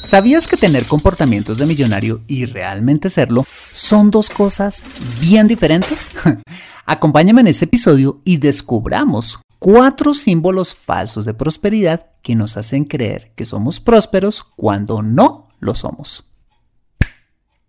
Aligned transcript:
¿Sabías 0.00 0.46
que 0.46 0.56
tener 0.56 0.86
comportamientos 0.86 1.58
de 1.58 1.66
millonario 1.66 2.22
y 2.28 2.46
realmente 2.46 3.10
serlo 3.10 3.44
son 3.72 4.10
dos 4.10 4.30
cosas 4.30 4.84
bien 5.20 5.48
diferentes? 5.48 6.10
Acompáñame 6.86 7.40
en 7.40 7.48
este 7.48 7.64
episodio 7.64 8.20
y 8.24 8.36
descubramos 8.36 9.40
cuatro 9.58 10.14
símbolos 10.14 10.74
falsos 10.74 11.24
de 11.24 11.34
prosperidad 11.34 12.06
que 12.22 12.36
nos 12.36 12.56
hacen 12.56 12.84
creer 12.84 13.32
que 13.34 13.44
somos 13.44 13.80
prósperos 13.80 14.44
cuando 14.44 15.02
no 15.02 15.48
lo 15.58 15.74
somos. 15.74 16.24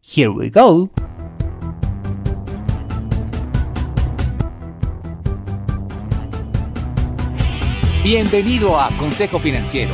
Here 0.01 0.29
we 0.29 0.49
go. 0.49 0.89
Bienvenido 8.03 8.79
a 8.79 8.95
Consejo 8.97 9.39
Financiero 9.39 9.93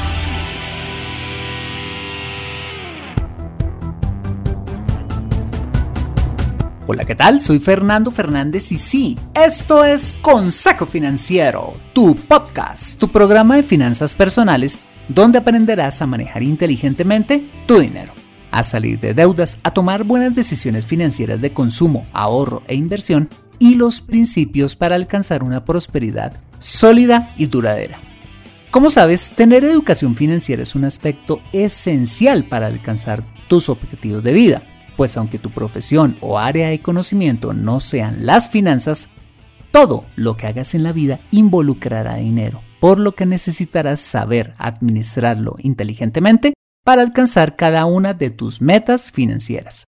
Hola, 6.93 7.05
¿qué 7.05 7.15
tal? 7.15 7.39
Soy 7.39 7.59
Fernando 7.59 8.11
Fernández 8.11 8.69
y 8.73 8.77
sí, 8.77 9.17
esto 9.33 9.85
es 9.85 10.13
Consejo 10.21 10.85
Financiero, 10.85 11.71
tu 11.93 12.17
podcast, 12.17 12.99
tu 12.99 13.07
programa 13.07 13.55
de 13.55 13.63
finanzas 13.63 14.13
personales 14.13 14.81
donde 15.07 15.37
aprenderás 15.37 16.01
a 16.01 16.05
manejar 16.05 16.43
inteligentemente 16.43 17.49
tu 17.65 17.79
dinero, 17.79 18.11
a 18.51 18.65
salir 18.65 18.99
de 18.99 19.13
deudas, 19.13 19.59
a 19.63 19.71
tomar 19.71 20.03
buenas 20.03 20.35
decisiones 20.35 20.85
financieras 20.85 21.39
de 21.39 21.53
consumo, 21.53 22.05
ahorro 22.11 22.61
e 22.67 22.75
inversión 22.75 23.29
y 23.57 23.75
los 23.75 24.01
principios 24.01 24.75
para 24.75 24.95
alcanzar 24.95 25.45
una 25.45 25.63
prosperidad 25.63 26.41
sólida 26.59 27.33
y 27.37 27.45
duradera. 27.45 27.99
Como 28.69 28.89
sabes, 28.89 29.29
tener 29.29 29.63
educación 29.63 30.17
financiera 30.17 30.63
es 30.63 30.75
un 30.75 30.83
aspecto 30.83 31.39
esencial 31.53 32.49
para 32.49 32.67
alcanzar 32.67 33.23
tus 33.47 33.69
objetivos 33.69 34.23
de 34.23 34.33
vida 34.33 34.63
pues 35.01 35.17
aunque 35.17 35.39
tu 35.39 35.49
profesión 35.49 36.15
o 36.21 36.37
área 36.37 36.69
de 36.69 36.79
conocimiento 36.79 37.53
no 37.53 37.79
sean 37.79 38.23
las 38.23 38.49
finanzas, 38.49 39.09
todo 39.71 40.05
lo 40.15 40.37
que 40.37 40.45
hagas 40.45 40.75
en 40.75 40.83
la 40.83 40.91
vida 40.91 41.21
involucrará 41.31 42.17
dinero, 42.17 42.61
por 42.79 42.99
lo 42.99 43.15
que 43.15 43.25
necesitarás 43.25 43.99
saber 43.99 44.53
administrarlo 44.59 45.55
inteligentemente 45.57 46.53
para 46.85 47.01
alcanzar 47.01 47.55
cada 47.55 47.87
una 47.87 48.13
de 48.13 48.29
tus 48.29 48.61
metas 48.61 49.11
financieras. 49.11 49.85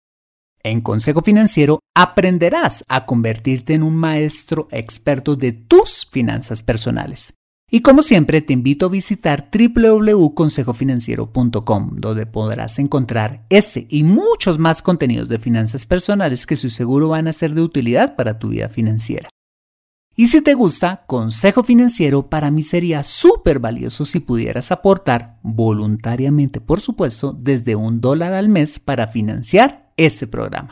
En 0.64 0.80
Consejo 0.80 1.22
Financiero 1.22 1.78
aprenderás 1.94 2.82
a 2.88 3.06
convertirte 3.06 3.74
en 3.74 3.84
un 3.84 3.94
maestro 3.94 4.66
experto 4.72 5.36
de 5.36 5.52
tus 5.52 6.08
finanzas 6.10 6.62
personales. 6.62 7.32
Y 7.68 7.80
como 7.80 8.02
siempre 8.02 8.42
te 8.42 8.52
invito 8.52 8.86
a 8.86 8.90
visitar 8.90 9.50
www.consejofinanciero.com, 9.52 11.96
donde 11.96 12.26
podrás 12.26 12.78
encontrar 12.78 13.44
ese 13.48 13.88
y 13.90 14.04
muchos 14.04 14.60
más 14.60 14.82
contenidos 14.82 15.28
de 15.28 15.40
finanzas 15.40 15.84
personales 15.84 16.46
que 16.46 16.54
su 16.54 16.70
seguro 16.70 17.08
van 17.08 17.26
a 17.26 17.32
ser 17.32 17.54
de 17.54 17.62
utilidad 17.62 18.14
para 18.14 18.38
tu 18.38 18.50
vida 18.50 18.68
financiera. 18.68 19.28
Y 20.18 20.28
si 20.28 20.40
te 20.40 20.54
gusta, 20.54 21.04
Consejo 21.06 21.64
Financiero 21.64 22.30
para 22.30 22.50
mí 22.50 22.62
sería 22.62 23.02
súper 23.02 23.58
valioso 23.58 24.06
si 24.06 24.20
pudieras 24.20 24.72
aportar, 24.72 25.38
voluntariamente 25.42 26.58
por 26.60 26.80
supuesto, 26.80 27.36
desde 27.38 27.76
un 27.76 28.00
dólar 28.00 28.32
al 28.32 28.48
mes 28.48 28.78
para 28.78 29.08
financiar 29.08 29.92
ese 29.96 30.26
programa. 30.26 30.70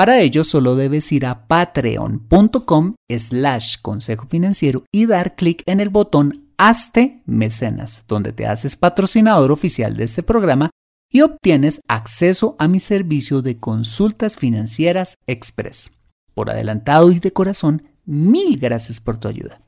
Para 0.00 0.18
ello 0.20 0.44
solo 0.44 0.76
debes 0.76 1.12
ir 1.12 1.26
a 1.26 1.46
patreon.com 1.46 2.94
slash 3.06 3.76
consejo 3.82 4.26
financiero 4.26 4.84
y 4.90 5.04
dar 5.04 5.36
clic 5.36 5.62
en 5.66 5.78
el 5.78 5.90
botón 5.90 6.48
Hazte 6.56 7.22
Mecenas, 7.26 8.06
donde 8.08 8.32
te 8.32 8.46
haces 8.46 8.76
patrocinador 8.76 9.52
oficial 9.52 9.98
de 9.98 10.04
este 10.04 10.22
programa 10.22 10.70
y 11.12 11.20
obtienes 11.20 11.82
acceso 11.86 12.56
a 12.58 12.66
mi 12.66 12.80
servicio 12.80 13.42
de 13.42 13.60
consultas 13.60 14.38
financieras 14.38 15.16
express. 15.26 15.90
Por 16.32 16.48
adelantado 16.48 17.12
y 17.12 17.18
de 17.18 17.34
corazón, 17.34 17.82
mil 18.06 18.58
gracias 18.58 19.00
por 19.00 19.18
tu 19.18 19.28
ayuda. 19.28 19.60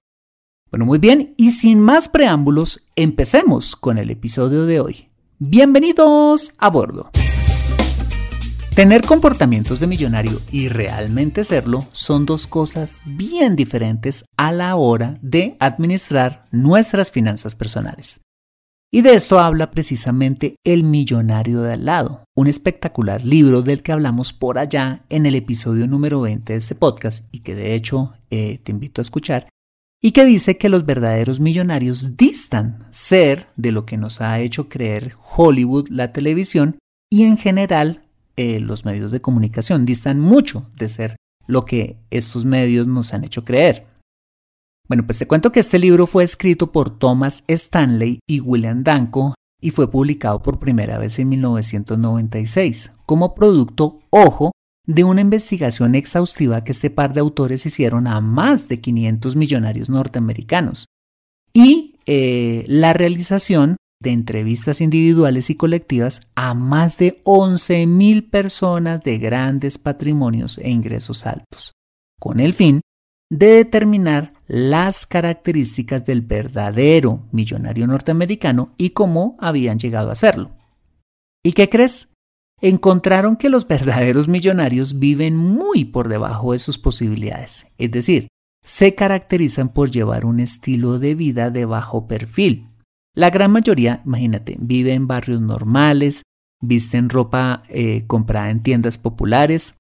Bueno, 0.71 0.87
muy 0.87 0.99
bien, 0.99 1.35
y 1.37 1.51
sin 1.51 1.79
más 1.79 2.09
preámbulos, 2.09 2.89
empecemos 2.97 3.77
con 3.77 3.99
el 3.99 4.11
episodio 4.11 4.65
de 4.65 4.81
hoy. 4.81 5.09
Bienvenidos 5.39 6.55
a 6.57 6.71
bordo. 6.71 7.11
Tener 8.75 9.03
comportamientos 9.03 9.81
de 9.81 9.87
millonario 9.87 10.41
y 10.51 10.69
realmente 10.69 11.45
serlo 11.45 11.85
son 11.93 12.25
dos 12.25 12.47
cosas 12.47 13.03
bien 13.05 13.55
diferentes 13.55 14.25
a 14.39 14.51
la 14.51 14.77
hora 14.77 15.19
de 15.21 15.57
administrar 15.61 16.47
nuestras 16.53 17.11
finanzas 17.11 17.55
personales. 17.55 18.23
Y 18.91 19.03
de 19.03 19.15
esto 19.15 19.41
habla 19.41 19.71
precisamente 19.71 20.57
El 20.65 20.85
Millonario 20.85 21.61
de 21.61 21.75
al 21.75 21.85
lado, 21.85 22.25
un 22.35 22.47
espectacular 22.47 23.23
libro 23.27 23.61
del 23.61 23.83
que 23.83 23.93
hablamos 23.93 24.33
por 24.33 24.59
allá 24.59 25.05
en 25.11 25.27
el 25.27 25.35
episodio 25.35 25.87
número 25.87 26.23
20 26.23 26.55
de 26.55 26.59
este 26.59 26.75
podcast 26.75 27.27
y 27.31 27.41
que 27.41 27.55
de 27.55 27.75
hecho 27.75 28.15
eh, 28.31 28.59
te 28.65 28.73
invito 28.73 29.03
a 29.03 29.05
escuchar, 29.05 29.51
y 30.01 30.13
que 30.13 30.25
dice 30.25 30.57
que 30.57 30.71
los 30.71 30.87
verdaderos 30.87 31.41
millonarios 31.41 32.17
distan 32.17 32.87
ser 32.91 33.49
de 33.57 33.71
lo 33.71 33.85
que 33.85 33.99
nos 33.99 34.23
ha 34.23 34.41
hecho 34.41 34.71
creer 34.71 35.15
Hollywood, 35.37 35.89
la 35.91 36.13
televisión 36.13 36.79
y 37.11 37.25
en 37.25 37.37
general 37.37 38.02
eh, 38.37 38.61
los 38.61 38.85
medios 38.85 39.11
de 39.11 39.21
comunicación, 39.21 39.85
distan 39.85 40.21
mucho 40.21 40.71
de 40.77 40.89
ser 40.89 41.17
lo 41.47 41.65
que 41.65 41.99
estos 42.11 42.45
medios 42.45 42.87
nos 42.87 43.13
han 43.15 43.25
hecho 43.25 43.45
creer. 43.45 43.87
Bueno, 44.89 45.05
pues 45.07 45.19
te 45.19 45.27
cuento 45.27 45.53
que 45.53 45.61
este 45.61 45.79
libro 45.79 46.07
fue 46.07 46.25
escrito 46.25 46.73
por 46.73 46.99
Thomas 46.99 47.45
Stanley 47.47 48.21
y 48.27 48.41
William 48.41 48.83
Danko 48.83 49.35
y 49.61 49.71
fue 49.71 49.91
publicado 49.91 50.43
por 50.43 50.59
primera 50.59 50.99
vez 50.99 51.19
en 51.19 51.29
1996 51.31 52.93
como 53.07 53.35
producto, 53.35 54.01
ojo, 54.11 54.53
de 54.87 55.05
una 55.05 55.21
investigación 55.21 55.95
exhaustiva 55.95 56.65
que 56.65 56.73
este 56.73 56.91
par 56.91 57.13
de 57.13 57.21
autores 57.21 57.65
hicieron 57.65 58.07
a 58.07 58.21
más 58.21 58.69
de 58.69 58.81
500 58.81 59.37
millonarios 59.37 59.89
norteamericanos. 59.89 60.87
Y 61.53 61.97
eh, 62.07 62.65
la 62.67 62.93
realización 62.93 63.77
de 64.03 64.11
entrevistas 64.11 64.81
individuales 64.81 65.49
y 65.49 65.55
colectivas 65.55 66.23
a 66.35 66.55
más 66.55 66.99
de 66.99 67.23
11.000 67.25 68.29
personas 68.29 69.03
de 69.03 69.19
grandes 69.19 69.79
patrimonios 69.79 70.59
e 70.59 70.71
ingresos 70.71 71.25
altos, 71.27 71.73
con 72.19 72.41
el 72.41 72.53
fin 72.53 72.81
de 73.31 73.47
determinar 73.47 74.35
las 74.47 75.07
características 75.07 76.05
del 76.05 76.21
verdadero 76.21 77.23
millonario 77.33 77.87
norteamericano 77.87 78.75
y 78.77 78.91
cómo 78.91 79.37
habían 79.41 79.79
llegado 79.79 80.11
a 80.11 80.15
serlo. 80.15 80.51
¿Y 81.43 81.53
qué 81.53 81.71
crees? 81.71 82.11
Encontraron 82.61 83.37
que 83.37 83.49
los 83.49 83.67
verdaderos 83.67 84.29
millonarios 84.29 84.99
viven 84.99 85.37
muy 85.37 85.87
por 85.87 86.09
debajo 86.09 86.53
de 86.53 86.59
sus 86.59 86.79
posibilidades, 86.79 87.67
es 87.79 87.91
decir, 87.91 88.29
se 88.63 88.95
caracterizan 88.95 89.71
por 89.73 89.91
llevar 89.91 90.25
un 90.25 90.39
estilo 90.39 90.99
de 90.99 91.15
vida 91.15 91.51
de 91.51 91.65
bajo 91.65 92.07
perfil, 92.07 92.69
la 93.15 93.31
gran 93.31 93.51
mayoría, 93.51 94.03
imagínate, 94.07 94.57
vive 94.59 94.95
en 94.95 95.07
barrios 95.07 95.41
normales, 95.41 96.23
visten 96.61 97.11
ropa 97.11 97.63
eh, 97.69 98.05
comprada 98.07 98.51
en 98.51 98.63
tiendas 98.63 98.97
populares. 98.97 99.75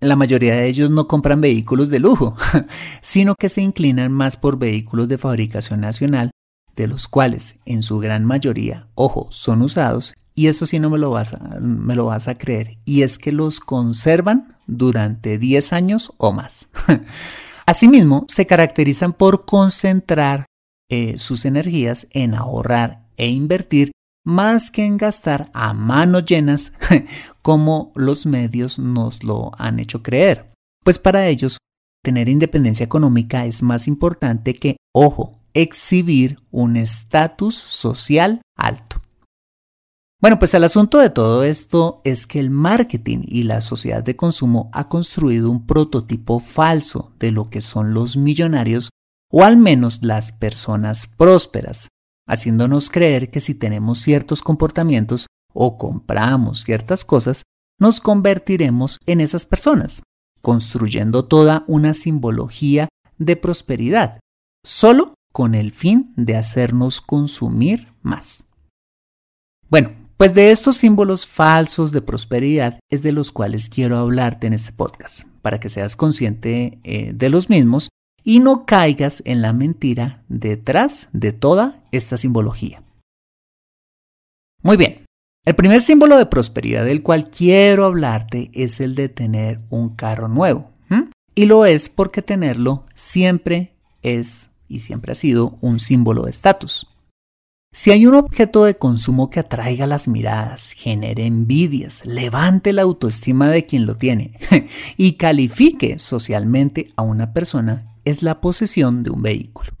La 0.00 0.16
mayoría 0.16 0.56
de 0.56 0.66
ellos 0.66 0.90
no 0.90 1.06
compran 1.06 1.40
vehículos 1.40 1.90
de 1.90 2.00
lujo, 2.00 2.36
sino 3.02 3.36
que 3.36 3.48
se 3.48 3.62
inclinan 3.62 4.10
más 4.10 4.36
por 4.36 4.58
vehículos 4.58 5.08
de 5.08 5.18
fabricación 5.18 5.80
nacional, 5.80 6.32
de 6.74 6.88
los 6.88 7.06
cuales 7.06 7.58
en 7.64 7.82
su 7.82 7.98
gran 7.98 8.24
mayoría, 8.24 8.88
ojo, 8.94 9.28
son 9.30 9.62
usados, 9.62 10.14
y 10.34 10.48
eso 10.48 10.66
sí 10.66 10.80
no 10.80 10.90
me 10.90 10.98
lo 10.98 11.10
vas 11.10 11.34
a, 11.34 11.58
me 11.60 11.94
lo 11.94 12.06
vas 12.06 12.28
a 12.28 12.36
creer, 12.36 12.78
y 12.84 13.02
es 13.02 13.16
que 13.16 13.32
los 13.32 13.60
conservan 13.60 14.56
durante 14.66 15.38
10 15.38 15.72
años 15.72 16.12
o 16.18 16.32
más. 16.32 16.68
Asimismo, 17.66 18.26
se 18.28 18.46
caracterizan 18.46 19.12
por 19.12 19.44
concentrar 19.44 20.46
eh, 20.88 21.18
sus 21.18 21.44
energías 21.44 22.08
en 22.10 22.34
ahorrar 22.34 23.06
e 23.16 23.28
invertir 23.28 23.92
más 24.24 24.70
que 24.70 24.84
en 24.84 24.96
gastar 24.96 25.50
a 25.52 25.72
manos 25.72 26.24
llenas 26.24 26.72
como 27.42 27.92
los 27.94 28.26
medios 28.26 28.78
nos 28.78 29.22
lo 29.22 29.52
han 29.58 29.78
hecho 29.78 30.02
creer. 30.02 30.46
Pues 30.84 30.98
para 30.98 31.28
ellos, 31.28 31.58
tener 32.04 32.28
independencia 32.28 32.84
económica 32.84 33.46
es 33.46 33.62
más 33.62 33.88
importante 33.88 34.54
que, 34.54 34.76
ojo, 34.92 35.38
exhibir 35.54 36.40
un 36.50 36.76
estatus 36.76 37.54
social 37.54 38.42
alto. 38.56 39.00
Bueno, 40.20 40.38
pues 40.38 40.54
el 40.54 40.64
asunto 40.64 40.98
de 40.98 41.10
todo 41.10 41.44
esto 41.44 42.00
es 42.04 42.26
que 42.26 42.40
el 42.40 42.50
marketing 42.50 43.20
y 43.26 43.42
la 43.42 43.60
sociedad 43.60 44.02
de 44.02 44.16
consumo 44.16 44.70
ha 44.72 44.88
construido 44.88 45.50
un 45.50 45.66
prototipo 45.66 46.40
falso 46.40 47.12
de 47.18 47.32
lo 47.32 47.50
que 47.50 47.60
son 47.60 47.94
los 47.94 48.16
millonarios 48.16 48.90
o 49.30 49.44
al 49.44 49.56
menos 49.56 50.02
las 50.02 50.32
personas 50.32 51.06
prósperas, 51.06 51.88
haciéndonos 52.26 52.90
creer 52.90 53.30
que 53.30 53.40
si 53.40 53.54
tenemos 53.54 54.00
ciertos 54.00 54.42
comportamientos 54.42 55.26
o 55.52 55.78
compramos 55.78 56.62
ciertas 56.62 57.04
cosas, 57.04 57.42
nos 57.78 58.00
convertiremos 58.00 58.98
en 59.06 59.20
esas 59.20 59.46
personas, 59.46 60.02
construyendo 60.42 61.24
toda 61.24 61.64
una 61.66 61.94
simbología 61.94 62.88
de 63.18 63.36
prosperidad, 63.36 64.20
solo 64.64 65.14
con 65.32 65.54
el 65.54 65.72
fin 65.72 66.12
de 66.16 66.36
hacernos 66.36 67.00
consumir 67.00 67.92
más. 68.02 68.46
Bueno, 69.68 69.90
pues 70.16 70.32
de 70.34 70.50
estos 70.50 70.76
símbolos 70.76 71.26
falsos 71.26 71.92
de 71.92 72.00
prosperidad 72.00 72.78
es 72.90 73.02
de 73.02 73.12
los 73.12 73.32
cuales 73.32 73.68
quiero 73.68 73.98
hablarte 73.98 74.46
en 74.46 74.54
este 74.54 74.72
podcast, 74.72 75.24
para 75.42 75.60
que 75.60 75.68
seas 75.68 75.96
consciente 75.96 76.80
eh, 76.84 77.12
de 77.12 77.28
los 77.28 77.50
mismos 77.50 77.90
y 78.26 78.40
no 78.40 78.66
caigas 78.66 79.22
en 79.24 79.40
la 79.40 79.52
mentira 79.52 80.24
detrás 80.28 81.08
de 81.12 81.32
toda 81.32 81.80
esta 81.92 82.16
simbología. 82.16 82.82
Muy 84.64 84.76
bien, 84.76 85.04
el 85.44 85.54
primer 85.54 85.80
símbolo 85.80 86.18
de 86.18 86.26
prosperidad 86.26 86.84
del 86.84 87.04
cual 87.04 87.30
quiero 87.30 87.84
hablarte 87.84 88.50
es 88.52 88.80
el 88.80 88.96
de 88.96 89.08
tener 89.08 89.60
un 89.70 89.90
carro 89.90 90.28
nuevo. 90.28 90.72
Y 91.38 91.44
lo 91.44 91.66
es 91.66 91.90
porque 91.90 92.22
tenerlo 92.22 92.86
siempre 92.94 93.74
es 94.02 94.50
y 94.68 94.80
siempre 94.80 95.12
ha 95.12 95.14
sido 95.14 95.58
un 95.60 95.78
símbolo 95.78 96.24
de 96.24 96.30
estatus. 96.30 96.88
Si 97.72 97.90
hay 97.90 98.06
un 98.06 98.14
objeto 98.14 98.64
de 98.64 98.76
consumo 98.76 99.28
que 99.28 99.40
atraiga 99.40 99.86
las 99.86 100.08
miradas, 100.08 100.72
genere 100.72 101.26
envidias, 101.26 102.06
levante 102.06 102.72
la 102.72 102.82
autoestima 102.82 103.50
de 103.50 103.66
quien 103.66 103.84
lo 103.84 103.96
tiene 103.96 104.40
y 104.96 105.12
califique 105.12 105.98
socialmente 105.98 106.88
a 106.96 107.02
una 107.02 107.34
persona, 107.34 107.95
es 108.06 108.22
la 108.22 108.40
posesión 108.40 109.02
de 109.02 109.10
un 109.10 109.20
vehículo. 109.20 109.72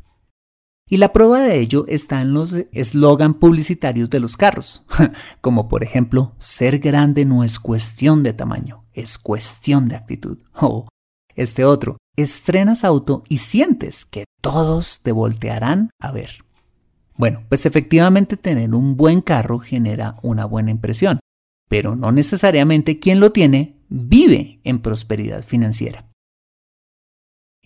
Y 0.88 0.98
la 0.98 1.12
prueba 1.12 1.40
de 1.40 1.58
ello 1.58 1.84
está 1.88 2.20
en 2.20 2.34
los 2.34 2.52
eslogan 2.72 3.34
publicitarios 3.34 4.10
de 4.10 4.20
los 4.20 4.36
carros, 4.36 4.84
como 5.40 5.68
por 5.68 5.82
ejemplo, 5.82 6.34
ser 6.38 6.78
grande 6.78 7.24
no 7.24 7.42
es 7.42 7.58
cuestión 7.58 8.22
de 8.22 8.34
tamaño, 8.34 8.84
es 8.92 9.16
cuestión 9.16 9.88
de 9.88 9.96
actitud. 9.96 10.38
O 10.60 10.86
este 11.34 11.64
otro, 11.64 11.98
estrenas 12.16 12.84
auto 12.84 13.24
y 13.28 13.38
sientes 13.38 14.04
que 14.04 14.24
todos 14.40 15.00
te 15.02 15.12
voltearán 15.12 15.90
a 16.00 16.12
ver. 16.12 16.44
Bueno, 17.16 17.44
pues 17.48 17.66
efectivamente 17.66 18.36
tener 18.36 18.74
un 18.74 18.96
buen 18.96 19.22
carro 19.22 19.58
genera 19.58 20.18
una 20.22 20.44
buena 20.44 20.70
impresión, 20.70 21.20
pero 21.68 21.96
no 21.96 22.12
necesariamente 22.12 22.98
quien 22.98 23.20
lo 23.20 23.32
tiene 23.32 23.80
vive 23.88 24.60
en 24.64 24.80
prosperidad 24.80 25.42
financiera. 25.42 26.05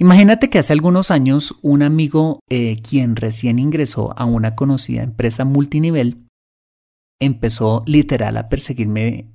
Imagínate 0.01 0.49
que 0.49 0.59
hace 0.59 0.73
algunos 0.73 1.11
años 1.11 1.57
un 1.61 1.83
amigo 1.83 2.41
eh, 2.49 2.77
quien 2.81 3.17
recién 3.17 3.59
ingresó 3.59 4.19
a 4.19 4.25
una 4.25 4.57
conocida 4.57 5.03
empresa 5.03 5.45
multinivel 5.45 6.27
empezó 7.21 7.83
literal 7.85 8.39
a 8.39 8.49
perseguirme 8.49 9.27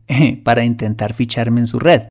para 0.43 0.65
intentar 0.65 1.13
ficharme 1.13 1.59
en 1.59 1.67
su 1.67 1.77
red. 1.77 2.07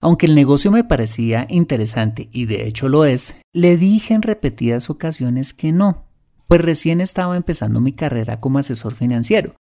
Aunque 0.00 0.24
el 0.24 0.34
negocio 0.34 0.70
me 0.70 0.84
parecía 0.84 1.46
interesante 1.50 2.30
y 2.32 2.46
de 2.46 2.66
hecho 2.66 2.88
lo 2.88 3.04
es, 3.04 3.36
le 3.52 3.76
dije 3.76 4.14
en 4.14 4.22
repetidas 4.22 4.88
ocasiones 4.88 5.52
que 5.52 5.70
no, 5.70 6.06
pues 6.48 6.62
recién 6.62 7.02
estaba 7.02 7.36
empezando 7.36 7.82
mi 7.82 7.92
carrera 7.92 8.40
como 8.40 8.58
asesor 8.58 8.94
financiero. 8.94 9.54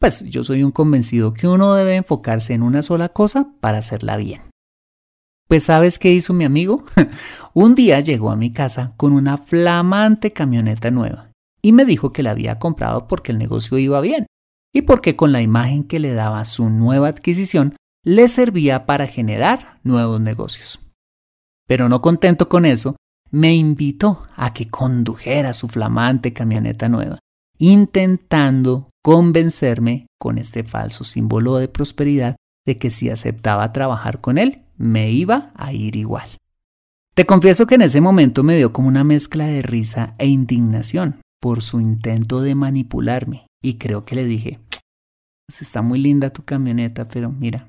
Pues 0.00 0.24
yo 0.24 0.42
soy 0.42 0.64
un 0.64 0.72
convencido 0.72 1.32
que 1.32 1.46
uno 1.46 1.74
debe 1.74 1.94
enfocarse 1.94 2.54
en 2.54 2.62
una 2.62 2.82
sola 2.82 3.10
cosa 3.10 3.52
para 3.60 3.78
hacerla 3.78 4.16
bien. 4.16 4.51
Pues 5.52 5.64
sabes 5.64 5.98
qué 5.98 6.10
hizo 6.10 6.32
mi 6.32 6.46
amigo? 6.46 6.86
un 7.52 7.74
día 7.74 8.00
llegó 8.00 8.30
a 8.30 8.36
mi 8.36 8.54
casa 8.54 8.94
con 8.96 9.12
una 9.12 9.36
flamante 9.36 10.32
camioneta 10.32 10.90
nueva 10.90 11.30
y 11.60 11.72
me 11.72 11.84
dijo 11.84 12.10
que 12.10 12.22
la 12.22 12.30
había 12.30 12.58
comprado 12.58 13.06
porque 13.06 13.32
el 13.32 13.38
negocio 13.38 13.76
iba 13.76 14.00
bien 14.00 14.24
y 14.72 14.80
porque 14.80 15.14
con 15.14 15.30
la 15.30 15.42
imagen 15.42 15.84
que 15.84 15.98
le 15.98 16.14
daba 16.14 16.46
su 16.46 16.70
nueva 16.70 17.08
adquisición 17.08 17.76
le 18.02 18.28
servía 18.28 18.86
para 18.86 19.06
generar 19.06 19.78
nuevos 19.82 20.22
negocios. 20.22 20.80
Pero 21.68 21.90
no 21.90 22.00
contento 22.00 22.48
con 22.48 22.64
eso, 22.64 22.96
me 23.30 23.54
invitó 23.54 24.26
a 24.34 24.54
que 24.54 24.70
condujera 24.70 25.52
su 25.52 25.68
flamante 25.68 26.32
camioneta 26.32 26.88
nueva, 26.88 27.18
intentando 27.58 28.88
convencerme 29.04 30.06
con 30.18 30.38
este 30.38 30.64
falso 30.64 31.04
símbolo 31.04 31.58
de 31.58 31.68
prosperidad 31.68 32.36
de 32.66 32.78
que 32.78 32.90
si 32.90 33.10
aceptaba 33.10 33.72
trabajar 33.72 34.20
con 34.20 34.38
él, 34.38 34.62
me 34.76 35.10
iba 35.10 35.52
a 35.54 35.72
ir 35.72 35.96
igual. 35.96 36.28
Te 37.14 37.26
confieso 37.26 37.66
que 37.66 37.74
en 37.74 37.82
ese 37.82 38.00
momento 38.00 38.42
me 38.42 38.56
dio 38.56 38.72
como 38.72 38.88
una 38.88 39.04
mezcla 39.04 39.46
de 39.46 39.62
risa 39.62 40.14
e 40.18 40.26
indignación 40.26 41.20
por 41.40 41.62
su 41.62 41.80
intento 41.80 42.40
de 42.40 42.54
manipularme 42.54 43.46
y 43.62 43.74
creo 43.74 44.04
que 44.04 44.14
le 44.14 44.24
dije, 44.24 44.60
está 45.48 45.82
muy 45.82 45.98
linda 45.98 46.30
tu 46.30 46.44
camioneta, 46.44 47.08
pero 47.08 47.30
mira, 47.30 47.68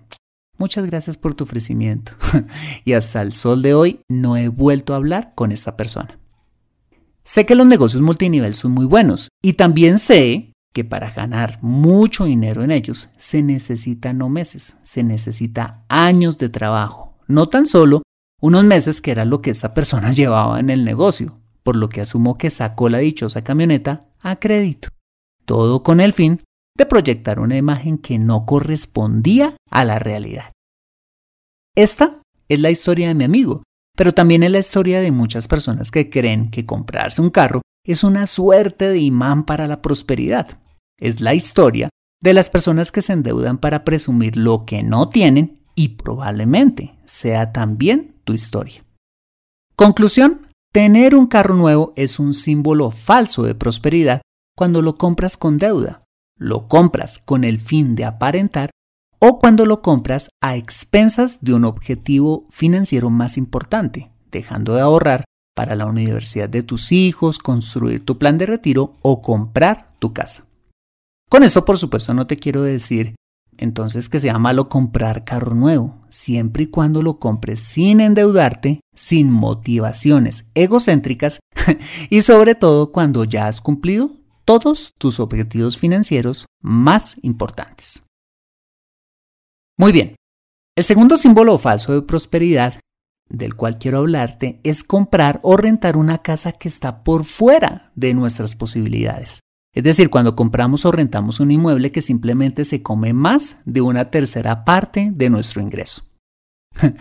Muchas 0.57 0.85
gracias 0.85 1.17
por 1.17 1.33
tu 1.33 1.43
ofrecimiento. 1.43 2.13
y 2.85 2.93
hasta 2.93 3.21
el 3.21 3.33
sol 3.33 3.61
de 3.61 3.73
hoy 3.73 4.01
no 4.09 4.37
he 4.37 4.47
vuelto 4.49 4.93
a 4.93 4.97
hablar 4.97 5.33
con 5.35 5.51
esa 5.51 5.75
persona. 5.75 6.19
Sé 7.23 7.45
que 7.45 7.55
los 7.55 7.65
negocios 7.65 8.01
multinivel 8.01 8.53
son 8.53 8.71
muy 8.71 8.85
buenos 8.85 9.29
y 9.41 9.53
también 9.53 9.97
sé 9.97 10.52
que 10.73 10.83
para 10.83 11.11
ganar 11.11 11.59
mucho 11.61 12.25
dinero 12.25 12.63
en 12.63 12.71
ellos 12.71 13.09
se 13.17 13.43
necesitan 13.43 14.17
no 14.17 14.27
meses, 14.27 14.75
se 14.83 15.03
necesita 15.03 15.85
años 15.87 16.39
de 16.39 16.49
trabajo, 16.49 17.15
no 17.27 17.47
tan 17.47 17.65
solo 17.65 18.01
unos 18.41 18.65
meses 18.65 18.99
que 18.99 19.11
era 19.11 19.23
lo 19.23 19.41
que 19.41 19.51
esa 19.51 19.73
persona 19.73 20.11
llevaba 20.13 20.59
en 20.59 20.69
el 20.69 20.83
negocio, 20.83 21.37
por 21.61 21.75
lo 21.75 21.89
que 21.89 22.01
asumo 22.01 22.37
que 22.37 22.49
sacó 22.49 22.89
la 22.89 22.97
dichosa 22.97 23.43
camioneta 23.43 24.07
a 24.19 24.37
crédito. 24.37 24.89
Todo 25.45 25.83
con 25.83 26.01
el 26.01 26.11
fin 26.11 26.41
de 26.75 26.85
proyectar 26.85 27.39
una 27.39 27.55
imagen 27.55 27.97
que 27.99 28.17
no 28.17 28.45
correspondía 28.45 29.55
a 29.69 29.85
la 29.85 29.99
realidad. 29.99 30.51
Esta 31.75 32.19
es 32.49 32.59
la 32.59 32.71
historia 32.71 33.07
de 33.07 33.13
mi 33.13 33.23
amigo, 33.23 33.63
pero 33.95 34.13
también 34.13 34.43
es 34.43 34.51
la 34.51 34.59
historia 34.59 35.01
de 35.01 35.11
muchas 35.11 35.47
personas 35.47 35.91
que 35.91 36.09
creen 36.09 36.49
que 36.49 36.65
comprarse 36.65 37.21
un 37.21 37.29
carro 37.29 37.61
es 37.85 38.03
una 38.03 38.27
suerte 38.27 38.89
de 38.89 38.99
imán 38.99 39.45
para 39.45 39.67
la 39.67 39.81
prosperidad. 39.81 40.57
Es 41.03 41.21
la 41.21 41.33
historia 41.33 41.89
de 42.21 42.33
las 42.33 42.49
personas 42.49 42.91
que 42.91 43.01
se 43.01 43.13
endeudan 43.13 43.57
para 43.57 43.83
presumir 43.83 44.37
lo 44.37 44.65
que 44.65 44.83
no 44.83 45.09
tienen 45.09 45.59
y 45.75 45.89
probablemente 45.89 46.95
sea 47.05 47.51
también 47.51 48.15
tu 48.23 48.33
historia. 48.33 48.85
Conclusión, 49.75 50.47
tener 50.71 51.15
un 51.15 51.27
carro 51.27 51.55
nuevo 51.55 51.93
es 51.95 52.19
un 52.19 52.33
símbolo 52.33 52.89
falso 52.91 53.43
de 53.43 53.53
prosperidad 53.53 54.21
cuando 54.55 54.81
lo 54.81 54.97
compras 54.97 55.35
con 55.35 55.57
deuda 55.57 56.03
lo 56.37 56.67
compras 56.67 57.21
con 57.23 57.43
el 57.43 57.59
fin 57.59 57.95
de 57.95 58.05
aparentar 58.05 58.69
o 59.19 59.39
cuando 59.39 59.65
lo 59.65 59.81
compras 59.81 60.29
a 60.41 60.55
expensas 60.55 61.39
de 61.41 61.53
un 61.53 61.63
objetivo 61.63 62.45
financiero 62.49 63.09
más 63.09 63.37
importante, 63.37 64.11
dejando 64.31 64.75
de 64.75 64.81
ahorrar 64.81 65.23
para 65.55 65.75
la 65.75 65.85
universidad 65.85 66.49
de 66.49 66.63
tus 66.63 66.91
hijos, 66.91 67.37
construir 67.37 68.03
tu 68.03 68.17
plan 68.17 68.37
de 68.37 68.45
retiro 68.45 68.97
o 69.01 69.21
comprar 69.21 69.93
tu 69.99 70.11
casa. 70.11 70.45
Con 71.33 71.41
eso, 71.41 71.65
por 71.65 71.79
supuesto, 71.79 72.13
no 72.13 72.27
te 72.27 72.37
quiero 72.37 72.61
decir 72.61 73.15
entonces 73.57 74.07
que 74.07 74.19
sea 74.19 74.37
malo 74.37 74.69
comprar 74.69 75.23
carro 75.25 75.55
nuevo, 75.55 75.99
siempre 76.09 76.65
y 76.65 76.67
cuando 76.67 77.01
lo 77.01 77.17
compres 77.17 77.59
sin 77.59 78.01
endeudarte, 78.01 78.81
sin 78.93 79.31
motivaciones 79.31 80.51
egocéntricas 80.53 81.39
y 82.11 82.21
sobre 82.21 82.53
todo 82.53 82.91
cuando 82.91 83.23
ya 83.23 83.47
has 83.47 83.61
cumplido 83.61 84.11
todos 84.45 84.93
tus 84.99 85.19
objetivos 85.19 85.75
financieros 85.75 86.45
más 86.61 87.17
importantes. 87.23 88.03
Muy 89.75 89.91
bien, 89.91 90.15
el 90.77 90.83
segundo 90.83 91.17
símbolo 91.17 91.57
falso 91.57 91.93
de 91.93 92.03
prosperidad 92.03 92.79
del 93.27 93.55
cual 93.55 93.79
quiero 93.79 93.97
hablarte 93.97 94.59
es 94.61 94.83
comprar 94.83 95.39
o 95.41 95.57
rentar 95.57 95.97
una 95.97 96.19
casa 96.19 96.51
que 96.51 96.67
está 96.67 97.03
por 97.03 97.23
fuera 97.23 97.91
de 97.95 98.13
nuestras 98.13 98.53
posibilidades. 98.55 99.39
Es 99.73 99.83
decir, 99.83 100.09
cuando 100.09 100.35
compramos 100.35 100.85
o 100.85 100.91
rentamos 100.91 101.39
un 101.39 101.51
inmueble 101.51 101.91
que 101.91 102.01
simplemente 102.01 102.63
se 102.63 102.83
come 102.83 103.13
más 103.13 103.61
de 103.65 103.81
una 103.81 104.11
tercera 104.11 104.65
parte 104.65 105.11
de 105.13 105.29
nuestro 105.29 105.61
ingreso. 105.61 106.03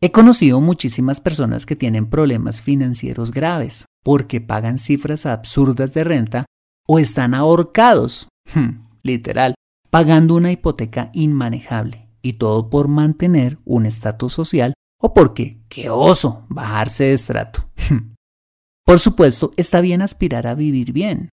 He 0.00 0.10
conocido 0.10 0.60
muchísimas 0.60 1.20
personas 1.20 1.66
que 1.66 1.76
tienen 1.76 2.08
problemas 2.10 2.62
financieros 2.62 3.30
graves 3.30 3.84
porque 4.02 4.40
pagan 4.40 4.78
cifras 4.78 5.26
absurdas 5.26 5.94
de 5.94 6.04
renta 6.04 6.46
o 6.88 6.98
están 6.98 7.34
ahorcados, 7.34 8.28
literal, 9.02 9.54
pagando 9.90 10.34
una 10.34 10.50
hipoteca 10.50 11.10
inmanejable 11.12 12.08
y 12.20 12.34
todo 12.34 12.70
por 12.70 12.88
mantener 12.88 13.58
un 13.64 13.86
estatus 13.86 14.32
social 14.32 14.74
o 15.00 15.14
porque, 15.14 15.60
qué 15.68 15.90
oso, 15.90 16.46
bajarse 16.48 17.04
de 17.04 17.14
estrato. 17.14 17.68
Por 18.84 18.98
supuesto, 18.98 19.52
está 19.56 19.80
bien 19.80 20.02
aspirar 20.02 20.46
a 20.46 20.54
vivir 20.54 20.92
bien, 20.92 21.28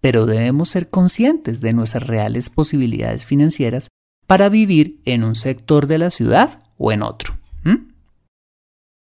pero 0.00 0.26
debemos 0.26 0.68
ser 0.68 0.90
conscientes 0.90 1.60
de 1.60 1.72
nuestras 1.72 2.06
reales 2.06 2.50
posibilidades 2.50 3.26
financieras 3.26 3.88
para 4.26 4.48
vivir 4.48 5.00
en 5.04 5.24
un 5.24 5.34
sector 5.34 5.86
de 5.86 5.98
la 5.98 6.10
ciudad 6.10 6.62
o 6.76 6.92
en 6.92 7.02
otro. 7.02 7.38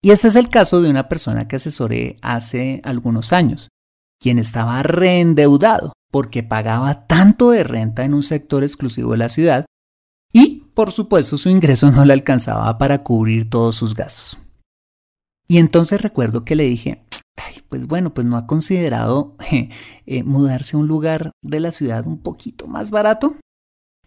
Y 0.05 0.11
ese 0.11 0.29
es 0.29 0.37
el 0.37 0.49
caso 0.49 0.83
de 0.83 0.91
una 0.91 1.09
persona 1.09 1.47
que 1.47 1.57
asesoré 1.57 2.17
hace 2.23 2.81
algunos 2.85 3.33
años, 3.33 3.69
quien 4.21 4.39
estaba 4.39 4.83
reendeudado 4.83 5.93
porque 6.11 6.43
pagaba 6.43 7.07
tanto 7.07 7.51
de 7.51 7.65
renta 7.65 8.05
en 8.05 8.13
un 8.13 8.23
sector 8.23 8.65
exclusivo 8.65 9.13
de 9.13 9.19
la 9.19 9.29
ciudad 9.29 9.65
y, 10.33 10.67
por 10.75 10.93
supuesto, 10.93 11.37
su 11.37 11.49
ingreso 11.51 11.91
no 11.91 12.05
le 12.05 12.13
alcanzaba 12.13 12.77
para 12.79 13.03
cubrir 13.03 13.49
todos 13.49 13.77
sus 13.77 13.95
gastos. 13.95 14.39
Y 15.47 15.59
entonces 15.59 16.01
recuerdo 16.01 16.45
que 16.45 16.57
le 16.57 16.65
dije, 16.65 17.05
pues 17.69 17.87
bueno, 17.87 18.13
pues 18.13 18.27
no 18.27 18.37
ha 18.37 18.47
considerado 18.47 19.35
eh, 20.07 20.23
mudarse 20.25 20.77
a 20.77 20.81
un 20.81 20.89
lugar 20.89 21.33
de 21.43 21.61
la 21.61 21.73
ciudad 21.73 22.07
un 22.07 22.19
poquito 22.19 22.67
más 22.67 22.91
barato. 22.91 23.37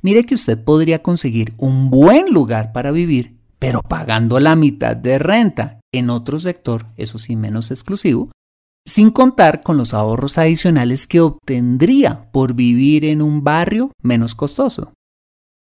Mire 0.03 0.24
que 0.24 0.36
usted 0.36 0.63
podría 0.63 1.01
conseguir 1.01 1.55
un 1.58 1.89
buen 1.89 2.32
lugar 2.32 2.74
para 2.74 2.91
vivir, 2.91 3.39
pero 3.58 3.82
pagando 3.82 4.39
la 4.39 4.55
mitad 4.55 4.96
de 4.96 5.17
renta 5.17 5.79
en 5.91 6.12
otro 6.12 6.39
sector, 6.39 6.86
eso 6.96 7.17
sí 7.17 7.36
menos 7.36 7.72
exclusivo, 7.72 8.29
sin 8.86 9.10
contar 9.10 9.63
con 9.63 9.77
los 9.77 9.96
ahorros 9.96 10.38
adicionales 10.38 11.08
que 11.08 11.22
obtendría 11.22 12.29
por 12.32 12.53
vivir 12.53 13.03
en 13.03 13.24
un 13.24 13.44
barrio 13.44 13.91
menos 14.03 14.36
costoso. 14.36 14.94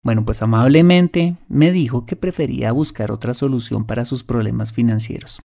Bueno, 0.05 0.25
pues 0.25 0.43
amablemente 0.43 1.37
me 1.49 1.71
dijo 1.71 2.05
que 2.05 2.17
prefería 2.17 2.73
buscar 2.73 3.13
otra 3.13 3.35
solución 3.35 3.85
para 3.85 4.05
sus 4.05 4.25
problemas 4.25 4.73
financieros. 4.73 5.41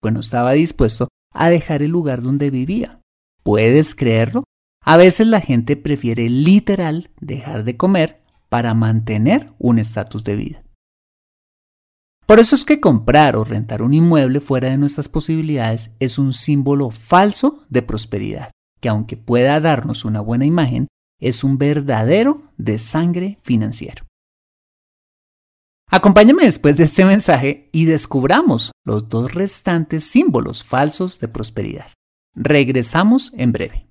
Bueno, 0.00 0.20
estaba 0.20 0.52
dispuesto 0.52 1.08
a 1.32 1.50
dejar 1.50 1.82
el 1.82 1.90
lugar 1.90 2.22
donde 2.22 2.50
vivía. 2.50 3.00
¿Puedes 3.42 3.94
creerlo? 3.94 4.44
A 4.84 4.96
veces 4.96 5.26
la 5.26 5.40
gente 5.40 5.76
prefiere 5.76 6.28
literal 6.28 7.10
dejar 7.20 7.64
de 7.64 7.76
comer 7.76 8.22
para 8.48 8.74
mantener 8.74 9.52
un 9.58 9.78
estatus 9.78 10.24
de 10.24 10.36
vida. 10.36 10.62
Por 12.26 12.38
eso 12.38 12.54
es 12.54 12.64
que 12.64 12.80
comprar 12.80 13.36
o 13.36 13.44
rentar 13.44 13.82
un 13.82 13.92
inmueble 13.92 14.40
fuera 14.40 14.70
de 14.70 14.78
nuestras 14.78 15.08
posibilidades 15.08 15.90
es 15.98 16.18
un 16.18 16.32
símbolo 16.32 16.90
falso 16.90 17.64
de 17.68 17.82
prosperidad, 17.82 18.50
que 18.80 18.88
aunque 18.88 19.16
pueda 19.16 19.58
darnos 19.60 20.04
una 20.04 20.20
buena 20.20 20.46
imagen, 20.46 20.86
es 21.20 21.42
un 21.44 21.58
verdadero 21.58 22.42
de 22.56 22.78
sangre 22.78 23.38
financiero. 23.42 24.04
Acompáñame 25.92 26.44
después 26.44 26.76
de 26.76 26.84
este 26.84 27.04
mensaje 27.04 27.68
y 27.72 27.84
descubramos 27.84 28.70
los 28.84 29.08
dos 29.08 29.34
restantes 29.34 30.04
símbolos 30.04 30.62
falsos 30.62 31.18
de 31.18 31.26
prosperidad. 31.26 31.86
Regresamos 32.36 33.32
en 33.36 33.50
breve. 33.50 33.86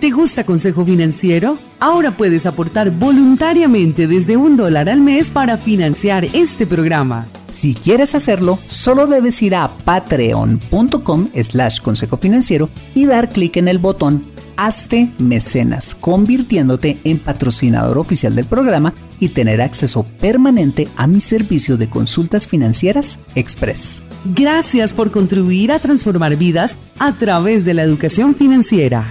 ¿Te 0.00 0.10
gusta 0.10 0.44
Consejo 0.44 0.84
Financiero? 0.84 1.58
Ahora 1.80 2.16
puedes 2.16 2.44
aportar 2.44 2.90
voluntariamente 2.90 4.06
desde 4.06 4.36
un 4.36 4.56
dólar 4.56 4.90
al 4.90 5.00
mes 5.00 5.30
para 5.30 5.56
financiar 5.56 6.24
este 6.34 6.66
programa. 6.66 7.26
Si 7.50 7.74
quieres 7.74 8.14
hacerlo, 8.14 8.58
solo 8.66 9.06
debes 9.06 9.40
ir 9.42 9.54
a 9.54 9.68
patreon.com 9.68 11.28
slash 11.42 11.80
consejo 11.80 12.16
financiero 12.18 12.68
y 12.94 13.06
dar 13.06 13.30
clic 13.30 13.56
en 13.56 13.68
el 13.68 13.78
botón 13.78 14.26
Hazte 14.64 15.12
mecenas, 15.18 15.96
convirtiéndote 15.96 17.00
en 17.02 17.18
patrocinador 17.18 17.98
oficial 17.98 18.36
del 18.36 18.44
programa 18.44 18.94
y 19.18 19.30
tener 19.30 19.60
acceso 19.60 20.04
permanente 20.20 20.86
a 20.94 21.08
mi 21.08 21.18
servicio 21.18 21.76
de 21.76 21.90
consultas 21.90 22.46
financieras 22.46 23.18
Express. 23.34 24.04
Gracias 24.24 24.94
por 24.94 25.10
contribuir 25.10 25.72
a 25.72 25.80
transformar 25.80 26.36
vidas 26.36 26.78
a 27.00 27.10
través 27.10 27.64
de 27.64 27.74
la 27.74 27.82
educación 27.82 28.36
financiera. 28.36 29.04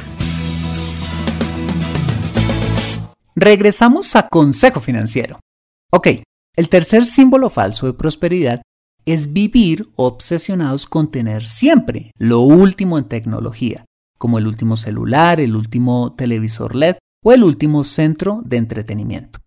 Regresamos 3.35 4.15
a 4.15 4.29
Consejo 4.29 4.79
Financiero. 4.79 5.41
Ok, 5.91 6.07
el 6.55 6.69
tercer 6.69 7.03
símbolo 7.03 7.49
falso 7.49 7.87
de 7.87 7.93
prosperidad 7.93 8.61
es 9.05 9.33
vivir 9.33 9.89
obsesionados 9.97 10.85
con 10.85 11.11
tener 11.11 11.45
siempre 11.45 12.13
lo 12.17 12.39
último 12.39 12.97
en 12.97 13.03
tecnología, 13.03 13.83
como 14.21 14.37
el 14.37 14.45
último 14.45 14.77
celular, 14.77 15.39
el 15.39 15.55
último 15.55 16.13
televisor 16.13 16.75
LED 16.75 16.97
o 17.25 17.33
el 17.33 17.43
último 17.43 17.83
centro 17.83 18.43
de 18.45 18.57
entretenimiento. 18.57 19.39